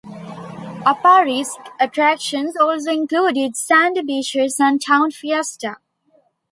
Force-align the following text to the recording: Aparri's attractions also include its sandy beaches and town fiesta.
Aparri's 0.83 1.59
attractions 1.79 2.57
also 2.57 2.91
include 2.91 3.37
its 3.37 3.61
sandy 3.61 4.01
beaches 4.01 4.59
and 4.59 4.81
town 4.83 5.11
fiesta. 5.11 5.75